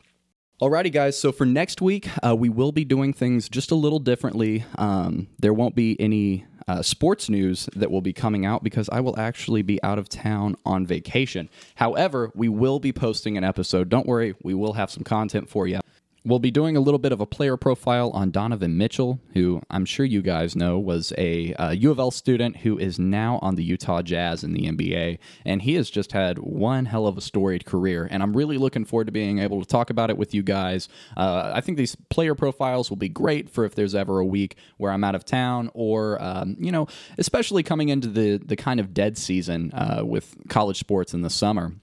Alrighty, 0.62 0.92
guys. 0.92 1.18
So 1.18 1.32
for 1.32 1.44
next 1.44 1.82
week, 1.82 2.08
uh, 2.24 2.34
we 2.34 2.48
will 2.48 2.70
be 2.70 2.84
doing 2.84 3.12
things 3.12 3.48
just 3.48 3.70
a 3.70 3.74
little 3.74 3.98
differently. 3.98 4.64
Um, 4.78 5.26
there 5.38 5.52
won't 5.52 5.74
be 5.74 6.00
any 6.00 6.46
uh, 6.68 6.80
sports 6.80 7.28
news 7.28 7.68
that 7.74 7.90
will 7.90 8.00
be 8.00 8.12
coming 8.12 8.46
out 8.46 8.62
because 8.62 8.88
I 8.90 9.00
will 9.00 9.18
actually 9.18 9.62
be 9.62 9.82
out 9.82 9.98
of 9.98 10.08
town 10.08 10.56
on 10.64 10.86
vacation. 10.86 11.50
However, 11.74 12.30
we 12.34 12.48
will 12.48 12.78
be 12.78 12.92
posting 12.92 13.36
an 13.36 13.44
episode. 13.44 13.88
Don't 13.88 14.06
worry, 14.06 14.36
we 14.42 14.54
will 14.54 14.74
have 14.74 14.90
some 14.90 15.02
content 15.02 15.48
for 15.48 15.66
you. 15.66 15.80
We'll 16.26 16.38
be 16.38 16.50
doing 16.50 16.74
a 16.74 16.80
little 16.80 16.98
bit 16.98 17.12
of 17.12 17.20
a 17.20 17.26
player 17.26 17.58
profile 17.58 18.08
on 18.12 18.30
Donovan 18.30 18.78
Mitchell, 18.78 19.20
who 19.34 19.60
I'm 19.68 19.84
sure 19.84 20.06
you 20.06 20.22
guys 20.22 20.56
know 20.56 20.78
was 20.78 21.12
a 21.18 21.52
uh, 21.52 21.72
U 21.72 21.90
of 21.90 21.98
L 21.98 22.10
student 22.10 22.56
who 22.58 22.78
is 22.78 22.98
now 22.98 23.38
on 23.42 23.56
the 23.56 23.62
Utah 23.62 24.00
Jazz 24.00 24.42
in 24.42 24.54
the 24.54 24.62
NBA. 24.62 25.18
And 25.44 25.60
he 25.60 25.74
has 25.74 25.90
just 25.90 26.12
had 26.12 26.38
one 26.38 26.86
hell 26.86 27.06
of 27.06 27.18
a 27.18 27.20
storied 27.20 27.66
career. 27.66 28.08
And 28.10 28.22
I'm 28.22 28.34
really 28.34 28.56
looking 28.56 28.86
forward 28.86 29.04
to 29.04 29.12
being 29.12 29.38
able 29.40 29.60
to 29.60 29.68
talk 29.68 29.90
about 29.90 30.08
it 30.08 30.16
with 30.16 30.32
you 30.32 30.42
guys. 30.42 30.88
Uh, 31.14 31.52
I 31.54 31.60
think 31.60 31.76
these 31.76 31.94
player 32.08 32.34
profiles 32.34 32.88
will 32.88 32.96
be 32.96 33.10
great 33.10 33.50
for 33.50 33.66
if 33.66 33.74
there's 33.74 33.94
ever 33.94 34.18
a 34.18 34.24
week 34.24 34.56
where 34.78 34.92
I'm 34.92 35.04
out 35.04 35.14
of 35.14 35.26
town 35.26 35.70
or, 35.74 36.22
um, 36.22 36.56
you 36.58 36.72
know, 36.72 36.88
especially 37.18 37.62
coming 37.62 37.90
into 37.90 38.08
the, 38.08 38.38
the 38.38 38.56
kind 38.56 38.80
of 38.80 38.94
dead 38.94 39.18
season 39.18 39.72
uh, 39.74 40.00
with 40.02 40.34
college 40.48 40.78
sports 40.78 41.12
in 41.12 41.20
the 41.20 41.28
summer 41.28 41.74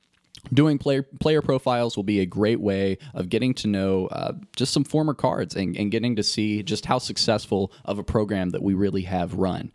doing 0.54 0.78
player 0.78 1.04
player 1.20 1.42
profiles 1.42 1.96
will 1.96 2.04
be 2.04 2.20
a 2.20 2.26
great 2.26 2.60
way 2.60 2.98
of 3.14 3.30
getting 3.30 3.54
to 3.56 3.68
know 3.68 4.08
uh, 4.08 4.34
just 4.56 4.74
some 4.74 4.84
former 4.84 5.14
cards 5.14 5.56
and, 5.56 5.76
and 5.78 5.92
getting 5.92 6.16
to 6.16 6.24
see 6.24 6.64
just 6.64 6.86
how 6.86 6.98
successful 6.98 7.72
of 7.86 8.00
a 8.00 8.04
program 8.04 8.50
that 8.50 8.62
we 8.62 8.74
really 8.74 9.04
have 9.04 9.36
run. 9.36 9.72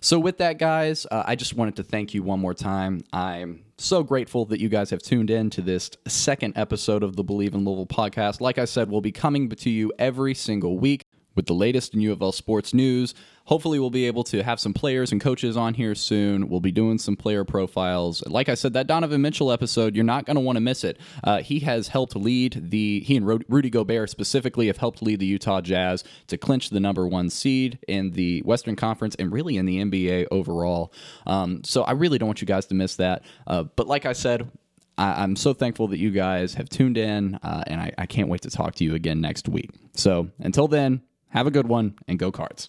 So, 0.00 0.18
with 0.18 0.38
that, 0.38 0.58
guys, 0.58 1.06
uh, 1.10 1.24
I 1.26 1.34
just 1.34 1.54
wanted 1.54 1.76
to 1.76 1.82
thank 1.82 2.14
you 2.14 2.22
one 2.22 2.38
more 2.38 2.54
time. 2.54 3.02
I'm 3.12 3.64
so 3.78 4.02
grateful 4.04 4.44
that 4.46 4.60
you 4.60 4.68
guys 4.68 4.90
have 4.90 5.02
tuned 5.02 5.30
in 5.30 5.50
to 5.50 5.62
this 5.62 5.90
second 6.06 6.56
episode 6.56 7.02
of 7.02 7.16
the 7.16 7.24
Bleav 7.24 7.54
in 7.54 7.64
Louisville 7.64 7.86
podcast. 7.86 8.40
Like 8.40 8.58
I 8.58 8.64
said, 8.64 8.90
we'll 8.90 9.00
be 9.00 9.12
coming 9.12 9.48
to 9.48 9.70
you 9.70 9.92
every 9.98 10.34
single 10.34 10.78
week 10.78 11.02
with 11.38 11.46
the 11.46 11.54
latest 11.54 11.94
in 11.94 12.00
U 12.00 12.10
of 12.10 12.20
L 12.20 12.32
sports 12.32 12.74
news. 12.74 13.14
Hopefully, 13.44 13.78
we'll 13.78 13.90
be 13.90 14.06
able 14.06 14.24
to 14.24 14.42
have 14.42 14.58
some 14.58 14.74
players 14.74 15.12
and 15.12 15.20
coaches 15.20 15.56
on 15.56 15.72
here 15.72 15.94
soon. 15.94 16.48
We'll 16.48 16.58
be 16.58 16.72
doing 16.72 16.98
some 16.98 17.14
player 17.14 17.44
profiles. 17.44 18.26
Like 18.26 18.48
I 18.48 18.54
said, 18.54 18.72
that 18.72 18.88
Donovan 18.88 19.22
Mitchell 19.22 19.52
episode, 19.52 19.94
you're 19.94 20.04
not 20.04 20.26
going 20.26 20.34
to 20.34 20.40
want 20.40 20.56
to 20.56 20.60
miss 20.60 20.82
it. 20.82 20.98
Uh, 21.22 21.40
he 21.40 21.60
has 21.60 21.86
helped 21.86 22.16
lead 22.16 22.70
the, 22.70 23.00
he 23.00 23.16
and 23.16 23.24
Rudy 23.48 23.70
Gobert 23.70 24.10
specifically 24.10 24.66
have 24.66 24.78
helped 24.78 25.00
lead 25.00 25.20
the 25.20 25.26
Utah 25.26 25.60
Jazz 25.60 26.02
to 26.26 26.36
clinch 26.36 26.70
the 26.70 26.80
number 26.80 27.06
one 27.06 27.30
seed 27.30 27.78
in 27.86 28.10
the 28.10 28.40
Western 28.40 28.74
Conference 28.74 29.14
and 29.14 29.30
really 29.30 29.56
in 29.56 29.64
the 29.64 29.78
NBA 29.78 30.26
overall. 30.32 30.92
Um, 31.24 31.62
so 31.62 31.84
I 31.84 31.92
really 31.92 32.18
don't 32.18 32.26
want 32.26 32.42
you 32.42 32.48
guys 32.48 32.66
to 32.66 32.74
miss 32.74 32.96
that. 32.96 33.22
Uh, 33.46 33.62
but 33.62 33.86
like 33.86 34.04
I 34.06 34.12
said, 34.12 34.50
I, 34.98 35.22
am 35.22 35.36
so 35.36 35.54
thankful 35.54 35.88
that 35.88 35.98
you 35.98 36.10
guys 36.10 36.54
have 36.54 36.68
tuned 36.68 36.98
in, 36.98 37.36
uh, 37.36 37.62
and 37.68 37.80
I, 37.80 37.92
I 37.96 38.06
can't 38.06 38.28
wait 38.28 38.42
to 38.42 38.50
talk 38.50 38.74
to 38.74 38.84
you 38.84 38.94
again 38.96 39.20
next 39.20 39.48
week. 39.48 39.70
So 39.94 40.28
until 40.40 40.66
then, 40.68 41.02
have 41.30 41.46
a 41.46 41.50
good 41.50 41.68
one 41.68 41.94
and 42.06 42.18
go 42.18 42.30
cards. 42.30 42.68